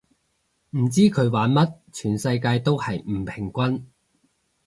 [0.71, 3.87] 唔知佢玩乜，全世界都係唔平均